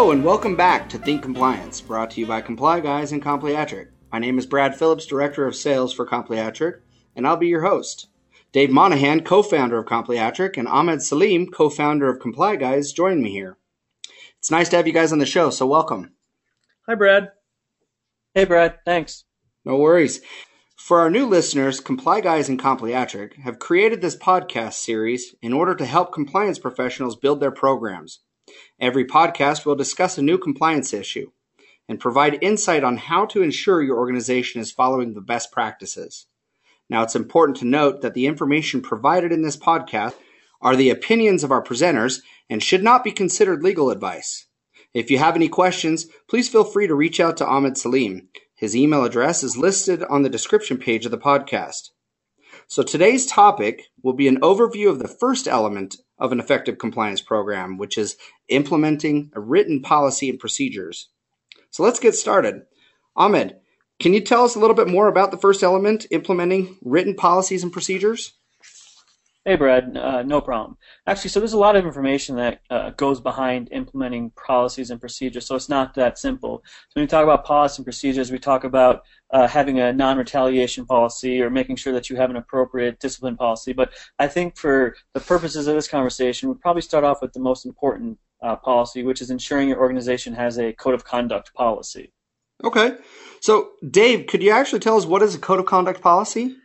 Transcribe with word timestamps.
Hello 0.00 0.12
and 0.12 0.24
welcome 0.24 0.56
back 0.56 0.88
to 0.88 0.96
Think 0.96 1.22
Compliance, 1.22 1.82
brought 1.82 2.12
to 2.12 2.20
you 2.20 2.26
by 2.26 2.40
Comply 2.40 2.80
Guys 2.80 3.12
and 3.12 3.22
Compliatric. 3.22 3.88
My 4.10 4.18
name 4.18 4.38
is 4.38 4.46
Brad 4.46 4.74
Phillips, 4.74 5.04
Director 5.04 5.46
of 5.46 5.54
Sales 5.54 5.92
for 5.92 6.06
Compliatric, 6.06 6.80
and 7.14 7.26
I'll 7.26 7.36
be 7.36 7.48
your 7.48 7.60
host. 7.60 8.08
Dave 8.50 8.70
Monahan, 8.70 9.22
co-founder 9.24 9.76
of 9.76 9.84
Compliatric, 9.84 10.56
and 10.56 10.66
Ahmed 10.66 11.02
Salim, 11.02 11.48
co-founder 11.48 12.08
of 12.08 12.18
Comply 12.18 12.56
Guys, 12.56 12.92
join 12.92 13.22
me 13.22 13.30
here. 13.30 13.58
It's 14.38 14.50
nice 14.50 14.70
to 14.70 14.78
have 14.78 14.86
you 14.86 14.94
guys 14.94 15.12
on 15.12 15.18
the 15.18 15.26
show, 15.26 15.50
so 15.50 15.66
welcome. 15.66 16.12
Hi, 16.86 16.94
Brad. 16.94 17.32
Hey, 18.34 18.46
Brad. 18.46 18.78
Thanks. 18.86 19.24
No 19.66 19.76
worries. 19.76 20.22
For 20.76 21.00
our 21.00 21.10
new 21.10 21.26
listeners, 21.26 21.78
Comply 21.78 22.22
Guys 22.22 22.48
and 22.48 22.58
Compliatric 22.58 23.34
have 23.40 23.58
created 23.58 24.00
this 24.00 24.16
podcast 24.16 24.72
series 24.72 25.34
in 25.42 25.52
order 25.52 25.74
to 25.74 25.84
help 25.84 26.14
compliance 26.14 26.58
professionals 26.58 27.16
build 27.16 27.40
their 27.40 27.52
programs. 27.52 28.20
Every 28.80 29.04
podcast 29.04 29.64
will 29.64 29.74
discuss 29.74 30.18
a 30.18 30.22
new 30.22 30.38
compliance 30.38 30.92
issue 30.92 31.30
and 31.88 31.98
provide 31.98 32.42
insight 32.42 32.84
on 32.84 32.96
how 32.96 33.26
to 33.26 33.42
ensure 33.42 33.82
your 33.82 33.98
organization 33.98 34.60
is 34.60 34.70
following 34.70 35.14
the 35.14 35.20
best 35.20 35.50
practices. 35.50 36.26
Now, 36.88 37.02
it's 37.02 37.16
important 37.16 37.58
to 37.58 37.64
note 37.64 38.00
that 38.02 38.14
the 38.14 38.26
information 38.26 38.80
provided 38.80 39.32
in 39.32 39.42
this 39.42 39.56
podcast 39.56 40.14
are 40.60 40.76
the 40.76 40.90
opinions 40.90 41.44
of 41.44 41.50
our 41.50 41.62
presenters 41.62 42.20
and 42.48 42.62
should 42.62 42.82
not 42.82 43.04
be 43.04 43.12
considered 43.12 43.62
legal 43.62 43.90
advice. 43.90 44.46
If 44.92 45.10
you 45.10 45.18
have 45.18 45.36
any 45.36 45.48
questions, 45.48 46.06
please 46.28 46.48
feel 46.48 46.64
free 46.64 46.86
to 46.86 46.94
reach 46.94 47.20
out 47.20 47.36
to 47.36 47.46
Ahmed 47.46 47.78
Salim. 47.78 48.28
His 48.54 48.76
email 48.76 49.04
address 49.04 49.42
is 49.42 49.56
listed 49.56 50.02
on 50.02 50.22
the 50.22 50.28
description 50.28 50.78
page 50.78 51.04
of 51.04 51.10
the 51.10 51.18
podcast. 51.18 51.90
So 52.70 52.84
today's 52.84 53.26
topic 53.26 53.88
will 54.00 54.12
be 54.12 54.28
an 54.28 54.42
overview 54.42 54.90
of 54.90 55.00
the 55.00 55.08
first 55.08 55.48
element 55.48 55.96
of 56.20 56.30
an 56.30 56.38
effective 56.38 56.78
compliance 56.78 57.20
program, 57.20 57.78
which 57.78 57.98
is 57.98 58.16
implementing 58.46 59.32
a 59.34 59.40
written 59.40 59.82
policy 59.82 60.30
and 60.30 60.38
procedures. 60.38 61.08
So 61.70 61.82
let's 61.82 61.98
get 61.98 62.14
started. 62.14 62.62
Ahmed, 63.16 63.56
can 63.98 64.14
you 64.14 64.20
tell 64.20 64.44
us 64.44 64.54
a 64.54 64.60
little 64.60 64.76
bit 64.76 64.86
more 64.86 65.08
about 65.08 65.32
the 65.32 65.36
first 65.36 65.64
element, 65.64 66.06
implementing 66.12 66.78
written 66.80 67.16
policies 67.16 67.64
and 67.64 67.72
procedures? 67.72 68.34
Hey, 69.46 69.56
Brad. 69.56 69.96
Uh, 69.96 70.22
no 70.22 70.42
problem. 70.42 70.76
Actually, 71.06 71.30
so 71.30 71.40
there's 71.40 71.54
a 71.54 71.58
lot 71.58 71.74
of 71.74 71.86
information 71.86 72.36
that 72.36 72.60
uh, 72.68 72.90
goes 72.90 73.22
behind 73.22 73.70
implementing 73.72 74.32
policies 74.32 74.90
and 74.90 75.00
procedures, 75.00 75.46
so 75.46 75.54
it's 75.54 75.70
not 75.70 75.94
that 75.94 76.18
simple. 76.18 76.62
So 76.64 76.90
when 76.92 77.04
we 77.04 77.06
talk 77.06 77.24
about 77.24 77.46
policies 77.46 77.78
and 77.78 77.86
procedures, 77.86 78.30
we 78.30 78.38
talk 78.38 78.64
about 78.64 79.02
uh, 79.30 79.48
having 79.48 79.80
a 79.80 79.94
non-retaliation 79.94 80.84
policy 80.84 81.40
or 81.40 81.48
making 81.48 81.76
sure 81.76 81.94
that 81.94 82.10
you 82.10 82.16
have 82.16 82.28
an 82.28 82.36
appropriate 82.36 83.00
discipline 83.00 83.38
policy. 83.38 83.72
But 83.72 83.94
I 84.18 84.28
think 84.28 84.58
for 84.58 84.94
the 85.14 85.20
purposes 85.20 85.66
of 85.66 85.74
this 85.74 85.88
conversation, 85.88 86.50
we'll 86.50 86.58
probably 86.58 86.82
start 86.82 87.04
off 87.04 87.22
with 87.22 87.32
the 87.32 87.40
most 87.40 87.64
important 87.64 88.18
uh, 88.42 88.56
policy, 88.56 89.02
which 89.02 89.22
is 89.22 89.30
ensuring 89.30 89.70
your 89.70 89.80
organization 89.80 90.34
has 90.34 90.58
a 90.58 90.74
code 90.74 90.92
of 90.92 91.04
conduct 91.04 91.54
policy. 91.54 92.12
Okay. 92.62 92.94
So, 93.40 93.70
Dave, 93.90 94.26
could 94.26 94.42
you 94.42 94.50
actually 94.50 94.80
tell 94.80 94.98
us 94.98 95.06
what 95.06 95.22
is 95.22 95.34
a 95.34 95.38
code 95.38 95.60
of 95.60 95.64
conduct 95.64 96.02
policy? 96.02 96.56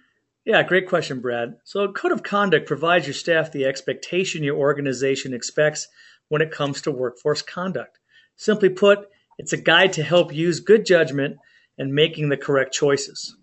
Yeah, 0.46 0.62
great 0.62 0.88
question, 0.88 1.22
Brad. 1.22 1.56
So, 1.64 1.82
a 1.82 1.92
code 1.92 2.12
of 2.12 2.22
conduct 2.22 2.68
provides 2.68 3.08
your 3.08 3.16
staff 3.16 3.52
the 3.52 3.66
expectation 3.66 4.44
your 4.44 4.58
organization 4.58 5.34
expects 5.34 5.88
when 6.30 6.44
it 6.44 6.52
comes 6.52 6.84
to 6.84 6.92
workforce 6.92 7.42
conduct. 7.42 7.98
Simply 8.36 8.70
put, 8.70 9.10
it's 9.40 9.54
a 9.54 9.58
guide 9.58 9.94
to 9.94 10.04
help 10.04 10.32
use 10.32 10.60
good 10.60 10.86
judgment 10.86 11.38
and 11.80 11.96
making 11.96 12.30
the 12.30 12.38
correct 12.38 12.76
choices. 12.76 13.36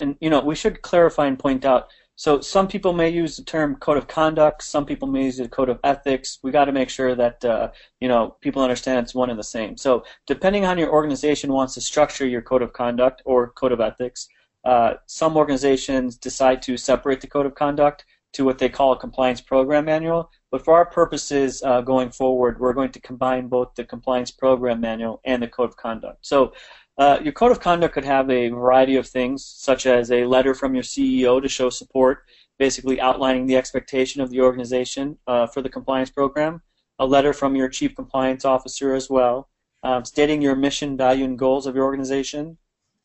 And 0.00 0.16
you 0.22 0.30
know, 0.30 0.40
we 0.40 0.54
should 0.54 0.80
clarify 0.80 1.26
and 1.26 1.38
point 1.38 1.66
out. 1.66 1.88
So 2.16 2.40
some 2.40 2.66
people 2.66 2.94
may 2.94 3.10
use 3.10 3.36
the 3.36 3.44
term 3.44 3.76
code 3.76 3.98
of 3.98 4.08
conduct. 4.08 4.62
Some 4.62 4.86
people 4.86 5.08
may 5.08 5.24
use 5.24 5.36
the 5.36 5.48
code 5.48 5.68
of 5.68 5.80
ethics. 5.84 6.38
We 6.42 6.50
got 6.50 6.66
to 6.66 6.72
make 6.72 6.88
sure 6.88 7.14
that 7.14 7.44
uh, 7.44 7.72
you 8.00 8.08
know 8.08 8.36
people 8.40 8.62
understand 8.62 9.00
it's 9.00 9.14
one 9.14 9.28
and 9.28 9.38
the 9.38 9.44
same. 9.44 9.76
So 9.76 10.04
depending 10.26 10.64
on 10.64 10.78
your 10.78 10.90
organization 10.90 11.52
wants 11.52 11.74
to 11.74 11.82
structure 11.82 12.26
your 12.26 12.42
code 12.42 12.62
of 12.62 12.72
conduct 12.72 13.22
or 13.26 13.50
code 13.50 13.72
of 13.72 13.80
ethics, 13.80 14.28
uh, 14.64 14.94
some 15.06 15.36
organizations 15.36 16.16
decide 16.16 16.62
to 16.62 16.76
separate 16.76 17.20
the 17.20 17.26
code 17.26 17.46
of 17.46 17.54
conduct 17.54 18.04
to 18.32 18.44
what 18.44 18.58
they 18.58 18.68
call 18.68 18.92
a 18.92 18.98
compliance 18.98 19.40
program 19.40 19.86
manual. 19.86 20.30
But 20.50 20.64
for 20.64 20.74
our 20.74 20.86
purposes 20.86 21.62
uh, 21.62 21.80
going 21.80 22.10
forward, 22.10 22.60
we're 22.60 22.72
going 22.72 22.92
to 22.92 23.00
combine 23.00 23.48
both 23.48 23.74
the 23.74 23.84
compliance 23.84 24.30
program 24.30 24.80
manual 24.80 25.20
and 25.24 25.42
the 25.42 25.48
code 25.48 25.70
of 25.70 25.76
conduct. 25.76 26.26
So 26.26 26.52
uh, 26.98 27.18
your 27.22 27.32
code 27.32 27.50
of 27.50 27.60
conduct 27.60 27.94
could 27.94 28.04
have 28.04 28.30
a 28.30 28.50
variety 28.50 28.96
of 28.96 29.06
things, 29.08 29.44
such 29.44 29.86
as 29.86 30.12
a 30.12 30.26
letter 30.26 30.54
from 30.54 30.74
your 30.74 30.84
CEO 30.84 31.40
to 31.40 31.48
show 31.48 31.70
support, 31.70 32.24
basically 32.58 33.00
outlining 33.00 33.46
the 33.46 33.56
expectation 33.56 34.20
of 34.20 34.30
the 34.30 34.40
organization 34.40 35.18
uh, 35.26 35.46
for 35.46 35.62
the 35.62 35.68
compliance 35.68 36.10
program, 36.10 36.60
a 36.98 37.06
letter 37.06 37.32
from 37.32 37.56
your 37.56 37.68
chief 37.68 37.94
compliance 37.96 38.44
officer 38.44 38.94
as 38.94 39.08
well, 39.08 39.48
um, 39.82 40.04
stating 40.04 40.42
your 40.42 40.54
mission, 40.54 40.96
value, 40.96 41.24
and 41.24 41.38
goals 41.38 41.66
of 41.66 41.74
your 41.74 41.84
organization, 41.84 42.58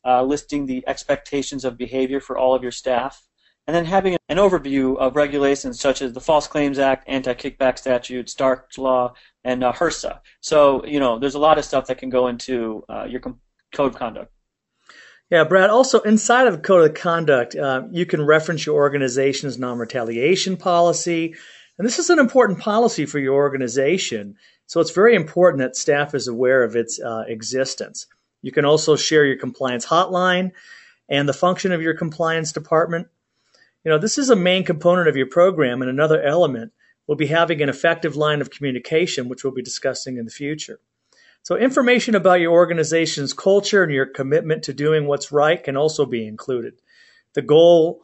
uh, 0.06 0.22
listing 0.22 0.66
the 0.66 0.84
expectations 0.86 1.64
of 1.64 1.76
behavior 1.76 2.20
for 2.20 2.38
all 2.38 2.54
of 2.54 2.62
your 2.62 2.72
staff, 2.72 3.26
and 3.66 3.74
then 3.74 3.84
having 3.84 4.16
an 4.28 4.36
overview 4.36 4.96
of 4.96 5.16
regulations 5.16 5.80
such 5.80 6.00
as 6.00 6.12
the 6.12 6.20
False 6.20 6.46
Claims 6.46 6.78
Act, 6.78 7.08
Anti-Kickback 7.08 7.78
Statute, 7.78 8.30
Stark 8.30 8.70
Law, 8.78 9.14
and 9.42 9.64
uh, 9.64 9.72
HRSA. 9.72 10.20
So, 10.40 10.84
you 10.86 11.00
know, 11.00 11.18
there's 11.18 11.34
a 11.34 11.40
lot 11.40 11.58
of 11.58 11.64
stuff 11.64 11.86
that 11.88 11.98
can 11.98 12.08
go 12.08 12.28
into 12.28 12.84
uh, 12.88 13.04
your 13.04 13.20
com- 13.20 13.40
code 13.72 13.92
of 13.94 13.98
conduct. 13.98 14.32
Yeah, 15.30 15.42
Brad. 15.42 15.70
Also, 15.70 15.98
inside 16.00 16.46
of 16.46 16.54
the 16.54 16.60
code 16.60 16.88
of 16.88 16.94
conduct, 16.94 17.56
uh, 17.56 17.82
you 17.90 18.06
can 18.06 18.24
reference 18.24 18.64
your 18.64 18.76
organization's 18.76 19.58
non-retaliation 19.58 20.56
policy, 20.56 21.34
and 21.76 21.86
this 21.86 21.98
is 21.98 22.10
an 22.10 22.20
important 22.20 22.60
policy 22.60 23.06
for 23.06 23.18
your 23.18 23.34
organization. 23.34 24.36
So 24.66 24.80
it's 24.80 24.92
very 24.92 25.16
important 25.16 25.60
that 25.60 25.76
staff 25.76 26.14
is 26.14 26.28
aware 26.28 26.62
of 26.62 26.76
its 26.76 27.00
uh, 27.00 27.24
existence. 27.26 28.06
You 28.46 28.52
can 28.52 28.64
also 28.64 28.94
share 28.94 29.24
your 29.24 29.38
compliance 29.38 29.84
hotline 29.84 30.52
and 31.08 31.28
the 31.28 31.32
function 31.32 31.72
of 31.72 31.82
your 31.82 31.94
compliance 31.94 32.52
department. 32.52 33.08
You 33.82 33.90
know, 33.90 33.98
this 33.98 34.18
is 34.18 34.30
a 34.30 34.36
main 34.36 34.62
component 34.62 35.08
of 35.08 35.16
your 35.16 35.26
program, 35.26 35.82
and 35.82 35.90
another 35.90 36.22
element 36.22 36.70
will 37.08 37.16
be 37.16 37.26
having 37.26 37.60
an 37.60 37.68
effective 37.68 38.14
line 38.14 38.40
of 38.40 38.52
communication, 38.52 39.28
which 39.28 39.42
we'll 39.42 39.52
be 39.52 39.62
discussing 39.62 40.16
in 40.16 40.26
the 40.26 40.30
future. 40.30 40.78
So, 41.42 41.56
information 41.56 42.14
about 42.14 42.38
your 42.38 42.52
organization's 42.52 43.32
culture 43.32 43.82
and 43.82 43.90
your 43.90 44.06
commitment 44.06 44.62
to 44.62 44.72
doing 44.72 45.08
what's 45.08 45.32
right 45.32 45.60
can 45.60 45.76
also 45.76 46.06
be 46.06 46.24
included. 46.24 46.74
The 47.32 47.42
goal 47.42 48.00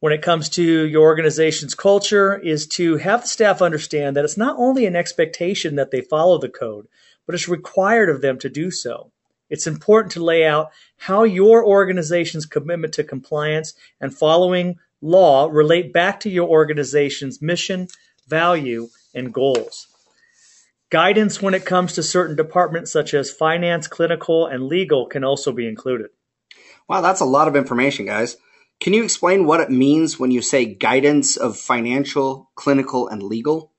when 0.00 0.12
it 0.12 0.20
comes 0.20 0.48
to 0.48 0.64
your 0.64 1.04
organization's 1.04 1.76
culture 1.76 2.36
is 2.36 2.66
to 2.78 2.96
have 2.96 3.22
the 3.22 3.28
staff 3.28 3.62
understand 3.62 4.16
that 4.16 4.24
it's 4.24 4.36
not 4.36 4.56
only 4.58 4.84
an 4.84 4.96
expectation 4.96 5.76
that 5.76 5.92
they 5.92 6.00
follow 6.00 6.38
the 6.38 6.48
code, 6.48 6.88
but 7.24 7.36
it's 7.36 7.48
required 7.48 8.08
of 8.08 8.20
them 8.20 8.36
to 8.40 8.48
do 8.48 8.72
so. 8.72 9.12
It's 9.48 9.66
important 9.66 10.12
to 10.12 10.24
lay 10.24 10.44
out 10.44 10.70
how 10.96 11.24
your 11.24 11.64
organization's 11.64 12.46
commitment 12.46 12.94
to 12.94 13.04
compliance 13.04 13.74
and 14.00 14.14
following 14.14 14.78
law 15.00 15.48
relate 15.50 15.92
back 15.92 16.20
to 16.20 16.30
your 16.30 16.48
organization's 16.48 17.40
mission, 17.40 17.88
value, 18.26 18.88
and 19.14 19.32
goals. 19.32 19.88
Guidance 20.90 21.42
when 21.42 21.54
it 21.54 21.64
comes 21.64 21.94
to 21.94 22.02
certain 22.02 22.36
departments 22.36 22.92
such 22.92 23.12
as 23.12 23.30
finance, 23.30 23.88
clinical, 23.88 24.46
and 24.46 24.66
legal 24.66 25.06
can 25.06 25.24
also 25.24 25.52
be 25.52 25.66
included. 25.66 26.10
Wow, 26.88 27.00
that's 27.00 27.20
a 27.20 27.24
lot 27.24 27.48
of 27.48 27.56
information, 27.56 28.06
guys. 28.06 28.36
Can 28.78 28.92
you 28.92 29.02
explain 29.02 29.46
what 29.46 29.60
it 29.60 29.70
means 29.70 30.18
when 30.18 30.30
you 30.30 30.42
say 30.42 30.64
guidance 30.64 31.36
of 31.36 31.56
financial, 31.56 32.50
clinical, 32.54 33.08
and 33.08 33.22
legal? 33.22 33.72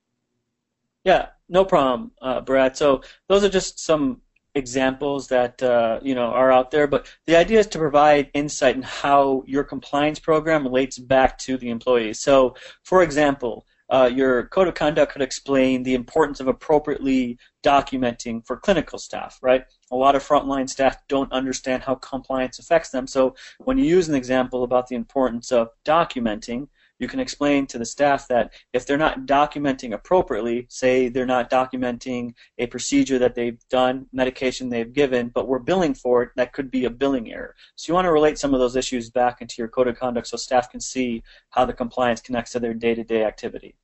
Yeah, 1.04 1.28
no 1.48 1.64
problem, 1.64 2.12
uh, 2.22 2.42
Brad. 2.42 2.76
So 2.76 3.04
those 3.28 3.44
are 3.44 3.50
just 3.50 3.80
some 3.80 4.22
examples 4.58 5.28
that 5.28 5.62
uh, 5.64 6.00
you 6.02 6.16
know 6.16 6.28
are 6.28 6.52
out 6.52 6.72
there, 6.72 6.88
but 6.88 7.08
the 7.26 7.36
idea 7.36 7.60
is 7.60 7.68
to 7.68 7.78
provide 7.78 8.30
insight 8.34 8.76
in 8.76 8.82
how 8.82 9.44
your 9.46 9.64
compliance 9.64 10.20
program 10.20 10.64
relates 10.64 10.98
back 10.98 11.38
to 11.40 11.58
the 11.58 11.70
employees. 11.70 12.20
So, 12.20 12.56
for 12.84 13.04
example, 13.04 13.66
uh, 13.90 14.10
your 14.14 14.48
code 14.48 14.68
of 14.68 14.74
conduct 14.74 15.14
could 15.14 15.22
explain 15.22 15.84
the 15.84 15.94
importance 15.94 16.40
of 16.40 16.48
appropriately 16.48 17.38
documenting 17.64 18.46
for 18.46 18.58
clinical 18.58 19.00
staff, 19.00 19.40
right? 19.42 19.64
A 19.92 19.96
lot 19.96 20.16
of 20.16 20.28
frontline 20.28 20.70
staff 20.70 20.98
don't 21.08 21.32
understand 21.32 21.84
how 21.84 21.96
compliance 21.96 22.60
affects 22.60 22.90
them. 22.90 23.08
So 23.08 23.36
when 23.60 23.78
you 23.78 23.86
use 23.86 24.10
an 24.10 24.16
example 24.16 24.64
about 24.64 24.88
the 24.88 24.96
importance 24.96 25.52
of 25.52 25.70
documenting, 25.86 26.68
you 27.00 27.08
can 27.08 27.20
explain 27.20 27.68
to 27.68 27.78
the 27.78 27.86
staff 27.86 28.28
that 28.28 28.54
if 28.74 28.86
they're 28.86 28.98
not 28.98 29.26
documenting 29.26 29.94
appropriately, 29.94 30.66
say 30.70 31.10
they're 31.10 31.26
not 31.26 31.50
documenting 31.50 32.34
a 32.58 32.68
procedure 32.68 33.20
that 33.20 33.36
they've 33.36 33.60
done, 33.70 34.08
medication 34.12 34.70
they've 34.70 34.94
given, 34.94 35.30
but 35.30 35.48
we're 35.48 35.60
billing 35.60 35.94
for 35.94 36.24
it, 36.24 36.30
that 36.36 36.54
could 36.54 36.72
be 36.72 36.86
a 36.86 36.90
billing 36.90 37.32
error. 37.32 37.56
So 37.76 37.90
you 37.90 37.94
want 37.94 38.06
to 38.06 38.12
relate 38.12 38.38
some 38.38 38.54
of 38.54 38.60
those 38.60 38.76
issues 38.76 39.10
back 39.10 39.42
into 39.42 39.56
your 39.60 39.68
code 39.68 39.88
of 39.88 40.00
conduct 40.00 40.28
so 40.28 40.38
staff 40.38 40.72
can 40.72 40.82
see 40.82 41.24
how 41.50 41.66
the 41.66 41.74
compliance 41.74 42.22
connects 42.22 42.52
to 42.54 42.60
their 42.60 42.74
day-to-day 42.74 43.24
activity. 43.24 43.76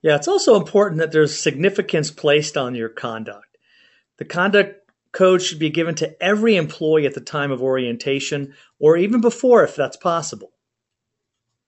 Yeah, 0.00 0.16
it's 0.16 0.28
also 0.28 0.56
important 0.56 0.98
that 0.98 1.12
there's 1.12 1.38
significance 1.38 2.10
placed 2.10 2.56
on 2.56 2.74
your 2.74 2.88
conduct. 2.88 3.58
The 4.18 4.24
conduct 4.24 4.80
code 5.12 5.42
should 5.42 5.58
be 5.58 5.70
given 5.70 5.94
to 5.96 6.22
every 6.22 6.56
employee 6.56 7.06
at 7.06 7.14
the 7.14 7.20
time 7.20 7.50
of 7.52 7.62
orientation 7.62 8.54
or 8.80 8.96
even 8.96 9.20
before 9.20 9.62
if 9.62 9.76
that's 9.76 9.96
possible. 9.96 10.52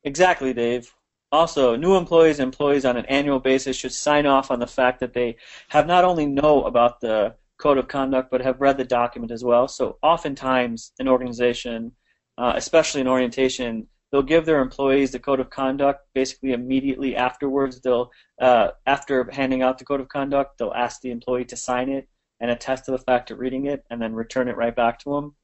Exactly, 0.05 0.53
Dave. 0.53 0.95
Also, 1.33 1.75
new 1.77 1.97
employees 1.97 2.39
and 2.39 2.47
employees 2.47 2.85
on 2.85 2.97
an 2.97 3.06
annual 3.06 3.41
basis 3.41 3.77
should 3.77 3.93
sign 3.93 4.27
off 4.27 4.51
on 4.51 4.61
the 4.61 4.67
fact 4.67 5.01
that 5.01 5.15
they 5.15 5.37
have 5.69 5.87
not 5.87 6.05
only 6.05 6.27
know 6.27 6.65
about 6.65 7.01
the 7.01 7.35
code 7.59 7.79
of 7.79 7.89
conduct 7.89 8.31
but 8.31 8.41
have 8.41 8.61
read 8.61 8.77
the 8.77 8.85
document 8.85 9.33
as 9.33 9.43
well. 9.43 9.67
So 9.67 9.99
oftentimes 10.03 10.93
an 10.99 11.09
organization, 11.09 11.93
uh, 12.39 12.53
especially 12.56 13.01
in 13.01 13.09
orientation, 13.09 13.89
they'll 14.12 14.23
give 14.23 14.45
their 14.45 14.61
employees 14.61 15.11
the 15.11 15.19
code 15.19 15.41
of 15.41 15.51
conduct 15.51 16.06
basically 16.15 16.53
immediately 16.53 17.17
afterwards. 17.17 17.81
They'll 17.81 18.11
uh, 18.41 18.69
after 18.87 19.29
handing 19.33 19.62
out 19.62 19.79
the 19.79 19.85
code 19.85 20.01
of 20.01 20.09
conduct, 20.09 20.59
they'll 20.59 20.73
ask 20.75 21.01
the 21.01 21.11
employee 21.11 21.47
to 21.47 21.56
sign 21.56 21.89
it 21.89 22.09
and 22.41 22.51
attest 22.51 22.85
to 22.85 22.91
the 22.91 22.99
fact 22.99 23.31
of 23.31 23.39
reading 23.39 23.67
it, 23.67 23.85
and 23.91 24.03
then 24.03 24.12
return 24.12 24.49
it 24.49 24.56
right 24.56 24.75
back 24.75 24.99
to 24.99 25.15
them. 25.15 25.35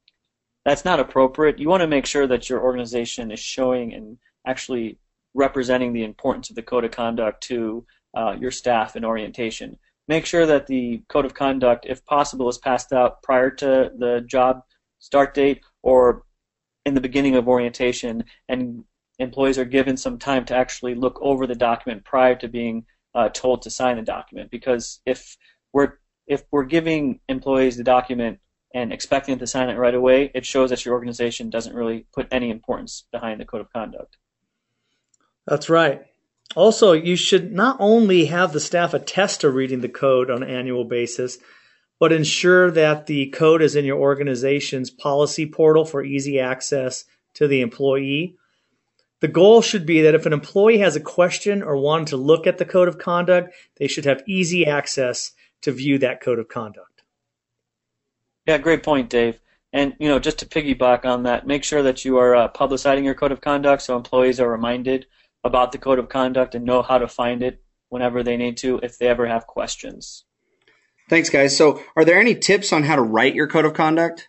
That's 0.64 0.84
not 0.84 1.00
appropriate. 1.00 1.58
You 1.58 1.68
want 1.68 1.80
to 1.80 1.86
make 1.86 2.04
sure 2.04 2.26
that 2.26 2.50
your 2.50 2.62
organization 2.62 3.30
is 3.30 3.40
showing 3.40 3.94
and 3.94 4.18
actually 4.46 4.98
representing 5.34 5.92
the 5.92 6.04
importance 6.04 6.50
of 6.50 6.56
the 6.56 6.62
code 6.62 6.84
of 6.84 6.90
conduct 6.90 7.42
to 7.44 7.84
uh, 8.16 8.36
your 8.38 8.50
staff 8.50 8.96
in 8.96 9.04
orientation. 9.04 9.78
Make 10.08 10.26
sure 10.26 10.46
that 10.46 10.66
the 10.66 11.02
code 11.08 11.24
of 11.24 11.34
conduct, 11.34 11.86
if 11.88 12.04
possible, 12.04 12.48
is 12.48 12.58
passed 12.58 12.92
out 12.92 13.22
prior 13.22 13.50
to 13.50 13.92
the 13.96 14.24
job 14.26 14.62
start 14.98 15.34
date 15.34 15.62
or 15.82 16.24
in 16.84 16.94
the 16.94 17.00
beginning 17.00 17.36
of 17.36 17.46
orientation, 17.46 18.24
and 18.48 18.84
employees 19.18 19.58
are 19.58 19.64
given 19.64 19.96
some 19.96 20.18
time 20.18 20.44
to 20.46 20.54
actually 20.54 20.94
look 20.94 21.18
over 21.20 21.46
the 21.46 21.54
document 21.54 22.04
prior 22.04 22.34
to 22.34 22.48
being 22.48 22.84
uh, 23.14 23.28
told 23.28 23.62
to 23.62 23.70
sign 23.70 23.96
the 23.96 24.02
document. 24.02 24.50
Because 24.50 25.00
if 25.06 25.36
we're 25.72 25.98
if 26.26 26.44
we're 26.50 26.64
giving 26.64 27.20
employees 27.28 27.76
the 27.76 27.84
document 27.84 28.38
and 28.74 28.92
expecting 28.92 29.32
them 29.32 29.40
to 29.40 29.46
sign 29.46 29.68
it 29.68 29.76
right 29.76 29.94
away, 29.94 30.30
it 30.34 30.46
shows 30.46 30.70
that 30.70 30.84
your 30.84 30.94
organization 30.94 31.50
doesn't 31.50 31.74
really 31.74 32.06
put 32.14 32.28
any 32.30 32.50
importance 32.50 33.06
behind 33.12 33.40
the 33.40 33.44
code 33.44 33.60
of 33.60 33.72
conduct. 33.72 34.16
That's 35.46 35.68
right. 35.68 36.02
Also, 36.56 36.92
you 36.92 37.16
should 37.16 37.52
not 37.52 37.76
only 37.78 38.26
have 38.26 38.52
the 38.52 38.60
staff 38.60 38.92
attest 38.94 39.42
to 39.42 39.50
reading 39.50 39.80
the 39.80 39.88
code 39.88 40.30
on 40.30 40.42
an 40.42 40.50
annual 40.50 40.84
basis, 40.84 41.38
but 42.00 42.12
ensure 42.12 42.70
that 42.70 43.06
the 43.06 43.26
code 43.28 43.62
is 43.62 43.76
in 43.76 43.84
your 43.84 43.98
organization's 43.98 44.90
policy 44.90 45.46
portal 45.46 45.84
for 45.84 46.02
easy 46.02 46.40
access 46.40 47.04
to 47.34 47.46
the 47.46 47.60
employee. 47.60 48.36
The 49.20 49.28
goal 49.28 49.60
should 49.60 49.86
be 49.86 50.00
that 50.02 50.14
if 50.14 50.26
an 50.26 50.32
employee 50.32 50.78
has 50.78 50.96
a 50.96 51.00
question 51.00 51.62
or 51.62 51.76
wanted 51.76 52.08
to 52.08 52.16
look 52.16 52.46
at 52.46 52.58
the 52.58 52.64
code 52.64 52.88
of 52.88 52.98
conduct, 52.98 53.54
they 53.76 53.86
should 53.86 54.06
have 54.06 54.22
easy 54.26 54.66
access 54.66 55.32
to 55.62 55.72
view 55.72 55.98
that 55.98 56.22
code 56.22 56.38
of 56.38 56.48
conduct. 56.48 57.02
Yeah, 58.46 58.58
great 58.58 58.82
point, 58.82 59.10
Dave. 59.10 59.38
And 59.72 59.94
you 60.00 60.08
know, 60.08 60.18
just 60.18 60.38
to 60.38 60.46
piggyback 60.46 61.04
on 61.04 61.24
that, 61.24 61.46
make 61.46 61.62
sure 61.62 61.82
that 61.82 62.04
you 62.04 62.16
are 62.16 62.34
uh, 62.34 62.48
publicizing 62.48 63.04
your 63.04 63.14
code 63.14 63.30
of 63.30 63.40
conduct 63.40 63.82
so 63.82 63.96
employees 63.96 64.40
are 64.40 64.50
reminded 64.50 65.06
about 65.44 65.72
the 65.72 65.78
code 65.78 65.98
of 65.98 66.08
conduct 66.08 66.54
and 66.54 66.64
know 66.64 66.82
how 66.82 66.98
to 66.98 67.08
find 67.08 67.42
it 67.42 67.62
whenever 67.88 68.22
they 68.22 68.36
need 68.36 68.56
to 68.58 68.78
if 68.82 68.98
they 68.98 69.08
ever 69.08 69.26
have 69.26 69.46
questions. 69.46 70.24
Thanks, 71.08 71.28
guys. 71.28 71.56
So, 71.56 71.82
are 71.96 72.04
there 72.04 72.20
any 72.20 72.34
tips 72.34 72.72
on 72.72 72.84
how 72.84 72.96
to 72.96 73.02
write 73.02 73.34
your 73.34 73.48
code 73.48 73.64
of 73.64 73.74
conduct? 73.74 74.28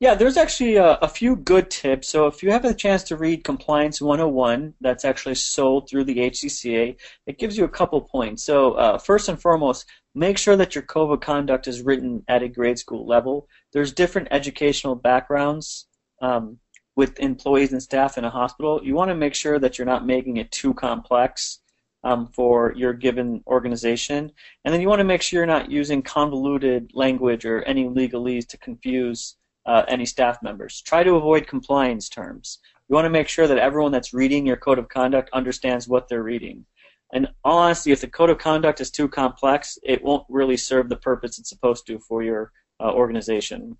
Yeah, 0.00 0.14
there's 0.14 0.36
actually 0.36 0.76
a, 0.76 0.92
a, 0.92 1.08
few 1.08 1.34
good 1.34 1.72
tips. 1.72 2.08
So 2.08 2.28
if 2.28 2.40
you 2.40 2.52
have 2.52 2.64
a 2.64 2.72
chance 2.72 3.02
to 3.04 3.16
read 3.16 3.42
Compliance 3.42 4.00
101, 4.00 4.74
that's 4.80 5.04
actually 5.04 5.34
sold 5.34 5.88
through 5.88 6.04
the 6.04 6.18
HCCA, 6.18 6.96
it 7.26 7.38
gives 7.38 7.58
you 7.58 7.64
a 7.64 7.68
couple 7.68 8.00
points. 8.02 8.44
So 8.44 8.74
uh, 8.74 8.98
first 8.98 9.28
and 9.28 9.42
foremost, 9.42 9.86
make 10.14 10.38
sure 10.38 10.54
that 10.54 10.76
your 10.76 10.82
code 10.82 11.10
of 11.12 11.20
conduct 11.20 11.66
is 11.66 11.82
written 11.82 12.22
at 12.28 12.44
a 12.44 12.48
grade 12.48 12.78
school 12.78 13.08
level. 13.08 13.48
There's 13.72 13.92
different 13.92 14.28
educational 14.30 14.94
backgrounds 14.94 15.88
um, 16.22 16.58
with 16.98 17.20
employees 17.20 17.72
and 17.72 17.80
staff 17.80 18.18
in 18.18 18.24
a 18.24 18.30
hospital. 18.30 18.80
You 18.82 18.96
want 18.96 19.10
to 19.10 19.14
make 19.14 19.32
sure 19.32 19.60
that 19.60 19.78
you're 19.78 19.86
not 19.86 20.04
making 20.04 20.38
it 20.38 20.50
too 20.50 20.74
complex 20.74 21.60
um, 22.02 22.26
for 22.26 22.74
your 22.74 22.92
given 22.92 23.40
organization. 23.46 24.32
And 24.64 24.74
then 24.74 24.80
you 24.80 24.88
want 24.88 24.98
to 24.98 25.04
make 25.04 25.22
sure 25.22 25.38
you're 25.38 25.46
not 25.46 25.70
using 25.70 26.02
convoluted 26.02 26.90
language 26.94 27.44
or 27.44 27.62
any 27.62 27.84
legalese 27.84 28.48
to 28.48 28.58
confuse 28.58 29.36
uh, 29.64 29.84
any 29.86 30.06
staff 30.06 30.42
members. 30.42 30.82
Try 30.82 31.04
to 31.04 31.14
avoid 31.14 31.46
compliance 31.46 32.08
terms. 32.08 32.58
You 32.88 32.94
want 32.94 33.04
to 33.04 33.10
make 33.10 33.28
sure 33.28 33.46
that 33.46 33.58
everyone 33.58 33.92
that's 33.92 34.12
reading 34.12 34.44
your 34.44 34.56
code 34.56 34.80
of 34.80 34.88
conduct 34.88 35.30
understands 35.32 35.86
what 35.86 36.08
they're 36.08 36.24
reading. 36.24 36.64
And 37.12 37.28
honestly, 37.44 37.92
if 37.92 38.00
the 38.00 38.08
code 38.08 38.30
of 38.30 38.38
conduct 38.38 38.80
is 38.80 38.90
too 38.90 39.06
complex, 39.06 39.78
it 39.84 40.02
won't 40.02 40.26
really 40.28 40.56
serve 40.56 40.88
the 40.88 40.96
purpose 40.96 41.38
it's 41.38 41.48
supposed 41.48 41.86
to 41.86 42.00
for 42.00 42.24
your 42.24 42.50
uh, 42.80 42.90
organization. 42.90 43.78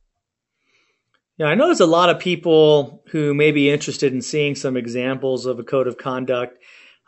Yeah, 1.39 1.47
I 1.47 1.55
know 1.55 1.67
there's 1.67 1.79
a 1.79 1.87
lot 1.87 2.11
of 2.11 2.19
people 2.19 3.05
who 3.11 3.33
may 3.33 3.53
be 3.53 3.71
interested 3.71 4.13
in 4.13 4.23
seeing 4.23 4.57
some 4.57 4.77
examples 4.77 5.47
of 5.47 5.61
a 5.61 5.65
code 5.65 5.87
of 5.87 5.97
conduct. 5.97 6.59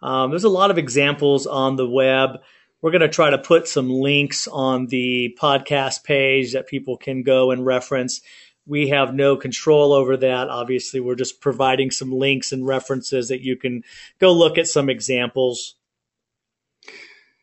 Um, 0.02 0.30
there's 0.30 0.44
a 0.44 0.48
lot 0.48 0.70
of 0.70 0.78
examples 0.78 1.48
on 1.48 1.74
the 1.74 1.88
web. 1.88 2.38
We're 2.80 2.92
going 2.92 3.00
to 3.00 3.08
try 3.08 3.30
to 3.30 3.38
put 3.38 3.66
some 3.66 3.90
links 3.90 4.46
on 4.46 4.86
the 4.86 5.36
podcast 5.40 6.04
page 6.04 6.52
that 6.52 6.68
people 6.68 6.96
can 6.96 7.24
go 7.24 7.50
and 7.50 7.66
reference. 7.66 8.20
We 8.66 8.88
have 8.90 9.12
no 9.12 9.36
control 9.36 9.92
over 9.92 10.16
that. 10.18 10.48
Obviously, 10.48 11.00
we're 11.00 11.16
just 11.16 11.40
providing 11.40 11.90
some 11.90 12.12
links 12.12 12.52
and 12.52 12.64
references 12.64 13.28
that 13.28 13.42
you 13.42 13.56
can 13.56 13.82
go 14.20 14.32
look 14.32 14.58
at 14.58 14.68
some 14.68 14.88
examples. 14.88 15.74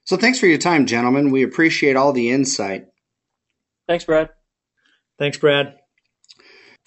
So, 0.05 0.15
thanks 0.15 0.39
for 0.39 0.47
your 0.47 0.57
time, 0.57 0.85
gentlemen. 0.85 1.31
We 1.31 1.43
appreciate 1.43 1.97
all 1.97 2.13
the 2.13 2.31
insight. 2.31 2.87
Thanks, 3.87 4.05
Brad. 4.05 4.29
Thanks, 5.19 5.37
Brad. 5.37 5.77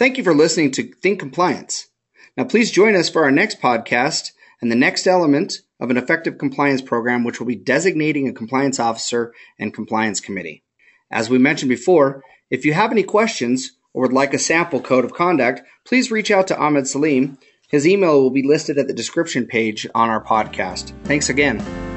Thank 0.01 0.17
you 0.17 0.25
for 0.25 0.33
listening 0.33 0.71
to 0.71 0.95
Think 1.03 1.21
Compliance. 1.21 1.89
Now, 2.35 2.45
please 2.45 2.71
join 2.71 2.97
us 2.97 3.11
for 3.11 3.25
our 3.25 3.31
next 3.31 3.61
podcast 3.61 4.31
and 4.63 4.73
the 4.73 4.75
next 4.75 5.07
element 5.07 5.59
of 5.79 5.91
an 5.91 5.99
effective 5.99 6.39
compliance 6.39 6.81
program, 6.81 7.23
which 7.23 7.39
will 7.39 7.47
be 7.47 7.55
designating 7.55 8.27
a 8.27 8.33
compliance 8.33 8.81
officer 8.81 9.35
and 9.59 9.75
compliance 9.75 10.19
committee. 10.19 10.65
As 11.11 11.29
we 11.29 11.37
mentioned 11.37 11.69
before, 11.69 12.23
if 12.49 12.65
you 12.65 12.73
have 12.73 12.93
any 12.93 13.03
questions 13.03 13.73
or 13.93 14.05
would 14.05 14.15
like 14.15 14.33
a 14.33 14.39
sample 14.39 14.81
code 14.81 15.05
of 15.05 15.13
conduct, 15.13 15.61
please 15.85 16.11
reach 16.11 16.31
out 16.31 16.47
to 16.47 16.59
Ahmed 16.59 16.89
Salim. 16.89 17.37
His 17.69 17.87
email 17.87 18.23
will 18.23 18.31
be 18.31 18.43
listed 18.43 18.79
at 18.79 18.87
the 18.87 18.95
description 18.95 19.45
page 19.45 19.87
on 19.95 20.09
our 20.09 20.25
podcast. 20.25 20.95
Thanks 21.05 21.29
again. 21.29 21.90